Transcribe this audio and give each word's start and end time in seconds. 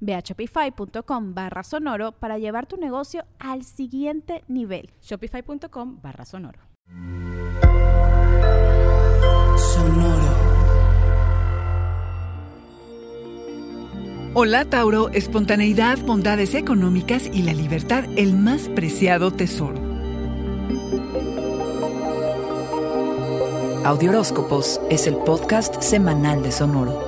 Ve 0.00 0.14
a 0.14 0.20
shopify.com 0.20 1.34
barra 1.34 1.62
sonoro 1.62 2.12
para 2.12 2.38
llevar 2.38 2.66
tu 2.66 2.76
negocio 2.76 3.24
al 3.38 3.64
siguiente 3.64 4.44
nivel. 4.48 4.90
Shopify.com 5.02 6.00
barra 6.02 6.24
sonoro. 6.24 6.60
Sonoro. 9.56 10.48
Hola 14.34 14.66
Tauro, 14.66 15.08
espontaneidad, 15.08 15.98
bondades 15.98 16.54
económicas 16.54 17.28
y 17.32 17.42
la 17.42 17.52
libertad, 17.54 18.04
el 18.16 18.34
más 18.34 18.68
preciado 18.68 19.32
tesoro. 19.32 19.88
Audioróscopos 23.84 24.80
es 24.90 25.06
el 25.06 25.16
podcast 25.16 25.80
semanal 25.80 26.42
de 26.42 26.52
Sonoro. 26.52 27.07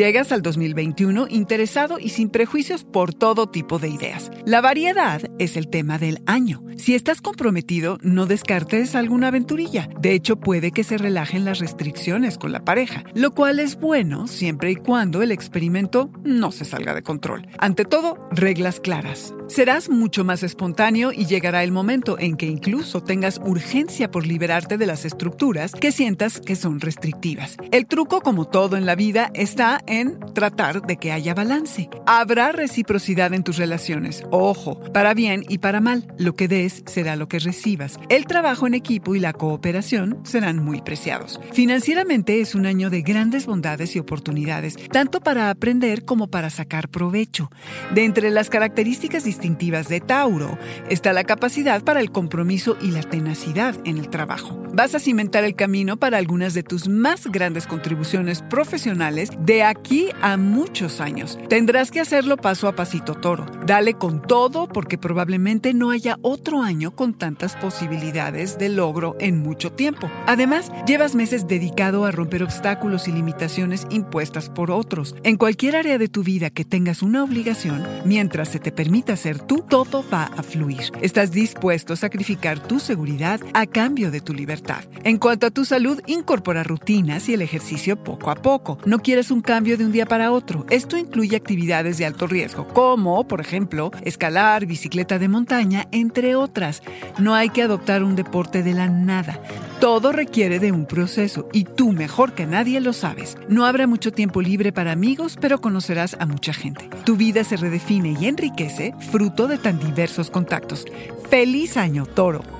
Llegas 0.00 0.32
al 0.32 0.40
2021 0.40 1.26
interesado 1.28 1.98
y 1.98 2.08
sin 2.08 2.30
prejuicios 2.30 2.84
por 2.84 3.12
todo 3.12 3.50
tipo 3.50 3.78
de 3.78 3.90
ideas. 3.90 4.30
La 4.46 4.62
variedad 4.62 5.20
es 5.38 5.58
el 5.58 5.68
tema 5.68 5.98
del 5.98 6.22
año. 6.24 6.62
Si 6.78 6.94
estás 6.94 7.20
comprometido, 7.20 7.98
no 8.00 8.24
descartes 8.24 8.94
alguna 8.94 9.28
aventurilla. 9.28 9.90
De 10.00 10.14
hecho, 10.14 10.36
puede 10.36 10.72
que 10.72 10.84
se 10.84 10.96
relajen 10.96 11.44
las 11.44 11.58
restricciones 11.58 12.38
con 12.38 12.50
la 12.50 12.64
pareja, 12.64 13.04
lo 13.12 13.32
cual 13.32 13.60
es 13.60 13.76
bueno 13.78 14.26
siempre 14.26 14.70
y 14.70 14.76
cuando 14.76 15.20
el 15.20 15.32
experimento 15.32 16.10
no 16.24 16.50
se 16.50 16.64
salga 16.64 16.94
de 16.94 17.02
control. 17.02 17.46
Ante 17.58 17.84
todo, 17.84 18.26
reglas 18.30 18.80
claras. 18.80 19.34
Serás 19.50 19.90
mucho 19.90 20.22
más 20.22 20.44
espontáneo 20.44 21.10
y 21.12 21.26
llegará 21.26 21.64
el 21.64 21.72
momento 21.72 22.20
en 22.20 22.36
que 22.36 22.46
incluso 22.46 23.02
tengas 23.02 23.40
urgencia 23.44 24.08
por 24.08 24.24
liberarte 24.24 24.78
de 24.78 24.86
las 24.86 25.04
estructuras 25.04 25.72
que 25.72 25.90
sientas 25.90 26.38
que 26.40 26.54
son 26.54 26.78
restrictivas. 26.78 27.56
El 27.72 27.86
truco, 27.86 28.20
como 28.20 28.44
todo 28.44 28.76
en 28.76 28.86
la 28.86 28.94
vida, 28.94 29.32
está 29.34 29.80
en 29.88 30.20
tratar 30.34 30.82
de 30.82 30.98
que 30.98 31.10
haya 31.10 31.34
balance. 31.34 31.90
Habrá 32.06 32.52
reciprocidad 32.52 33.34
en 33.34 33.42
tus 33.42 33.56
relaciones. 33.56 34.22
Ojo, 34.30 34.78
para 34.92 35.14
bien 35.14 35.44
y 35.48 35.58
para 35.58 35.80
mal. 35.80 36.06
Lo 36.16 36.36
que 36.36 36.46
des 36.46 36.84
será 36.86 37.16
lo 37.16 37.26
que 37.26 37.40
recibas. 37.40 37.98
El 38.08 38.26
trabajo 38.26 38.68
en 38.68 38.74
equipo 38.74 39.16
y 39.16 39.18
la 39.18 39.32
cooperación 39.32 40.20
serán 40.22 40.62
muy 40.62 40.80
preciados. 40.80 41.40
Financieramente 41.52 42.40
es 42.40 42.54
un 42.54 42.66
año 42.66 42.88
de 42.88 43.02
grandes 43.02 43.46
bondades 43.46 43.96
y 43.96 43.98
oportunidades, 43.98 44.76
tanto 44.92 45.18
para 45.18 45.50
aprender 45.50 46.04
como 46.04 46.28
para 46.28 46.50
sacar 46.50 46.88
provecho. 46.88 47.50
De 47.92 48.04
entre 48.04 48.30
las 48.30 48.48
características 48.48 49.26
de 49.40 50.00
Tauro 50.00 50.58
está 50.88 51.12
la 51.12 51.24
capacidad 51.24 51.82
para 51.82 52.00
el 52.00 52.12
compromiso 52.12 52.76
y 52.80 52.90
la 52.90 53.02
tenacidad 53.02 53.74
en 53.84 53.98
el 53.98 54.08
trabajo. 54.08 54.62
Vas 54.72 54.94
a 54.94 55.00
cimentar 55.00 55.42
el 55.42 55.56
camino 55.56 55.96
para 55.96 56.16
algunas 56.16 56.54
de 56.54 56.62
tus 56.62 56.88
más 56.88 57.26
grandes 57.26 57.66
contribuciones 57.66 58.40
profesionales 58.42 59.30
de 59.40 59.64
aquí 59.64 60.10
a 60.22 60.36
muchos 60.36 61.00
años. 61.00 61.38
Tendrás 61.48 61.90
que 61.90 61.98
hacerlo 61.98 62.36
paso 62.36 62.68
a 62.68 62.76
pasito, 62.76 63.14
Toro. 63.14 63.46
Dale 63.66 63.94
con 63.94 64.22
todo 64.22 64.68
porque 64.68 64.96
probablemente 64.96 65.74
no 65.74 65.90
haya 65.90 66.18
otro 66.22 66.62
año 66.62 66.94
con 66.94 67.14
tantas 67.14 67.56
posibilidades 67.56 68.58
de 68.58 68.68
logro 68.68 69.16
en 69.18 69.38
mucho 69.38 69.72
tiempo. 69.72 70.08
Además, 70.26 70.70
llevas 70.86 71.16
meses 71.16 71.48
dedicado 71.48 72.04
a 72.04 72.12
romper 72.12 72.44
obstáculos 72.44 73.08
y 73.08 73.12
limitaciones 73.12 73.88
impuestas 73.90 74.50
por 74.50 74.70
otros. 74.70 75.16
En 75.24 75.36
cualquier 75.36 75.74
área 75.74 75.98
de 75.98 76.08
tu 76.08 76.22
vida 76.22 76.48
que 76.48 76.64
tengas 76.64 77.02
una 77.02 77.24
obligación, 77.24 77.84
mientras 78.04 78.50
se 78.50 78.60
te 78.60 78.70
permita 78.70 79.16
ser 79.16 79.40
tú, 79.40 79.64
todo 79.68 80.04
va 80.12 80.30
a 80.36 80.44
fluir. 80.44 80.92
Estás 81.02 81.32
dispuesto 81.32 81.94
a 81.94 81.96
sacrificar 81.96 82.60
tu 82.60 82.78
seguridad 82.78 83.40
a 83.52 83.66
cambio 83.66 84.12
de 84.12 84.20
tu 84.20 84.32
libertad. 84.32 84.59
En 85.04 85.18
cuanto 85.18 85.46
a 85.46 85.50
tu 85.50 85.64
salud, 85.64 86.00
incorpora 86.06 86.62
rutinas 86.62 87.28
y 87.28 87.34
el 87.34 87.42
ejercicio 87.42 88.02
poco 88.02 88.30
a 88.30 88.34
poco. 88.34 88.78
No 88.84 88.98
quieres 88.98 89.30
un 89.30 89.40
cambio 89.40 89.76
de 89.76 89.84
un 89.84 89.92
día 89.92 90.06
para 90.06 90.32
otro. 90.32 90.66
Esto 90.70 90.96
incluye 90.96 91.36
actividades 91.36 91.98
de 91.98 92.06
alto 92.06 92.26
riesgo, 92.26 92.68
como, 92.68 93.26
por 93.26 93.40
ejemplo, 93.40 93.90
escalar, 94.02 94.66
bicicleta 94.66 95.18
de 95.18 95.28
montaña, 95.28 95.86
entre 95.92 96.34
otras. 96.34 96.82
No 97.18 97.34
hay 97.34 97.50
que 97.50 97.62
adoptar 97.62 98.02
un 98.02 98.16
deporte 98.16 98.62
de 98.62 98.74
la 98.74 98.88
nada. 98.88 99.40
Todo 99.80 100.12
requiere 100.12 100.58
de 100.58 100.72
un 100.72 100.84
proceso 100.84 101.48
y 101.52 101.64
tú 101.64 101.92
mejor 101.92 102.34
que 102.34 102.46
nadie 102.46 102.80
lo 102.80 102.92
sabes. 102.92 103.38
No 103.48 103.64
habrá 103.64 103.86
mucho 103.86 104.12
tiempo 104.12 104.42
libre 104.42 104.72
para 104.72 104.92
amigos, 104.92 105.38
pero 105.40 105.60
conocerás 105.60 106.16
a 106.20 106.26
mucha 106.26 106.52
gente. 106.52 106.90
Tu 107.04 107.16
vida 107.16 107.44
se 107.44 107.56
redefine 107.56 108.14
y 108.20 108.26
enriquece 108.26 108.94
fruto 109.10 109.48
de 109.48 109.56
tan 109.56 109.78
diversos 109.78 110.30
contactos. 110.30 110.84
¡Feliz 111.30 111.76
año, 111.78 112.04
toro! 112.04 112.59